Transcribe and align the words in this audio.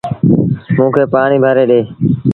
موݩ 0.75 0.91
کي 0.95 1.03
پآڻيٚ 1.13 1.41
ڀري 1.43 1.63
ڏي۔ 1.69 1.79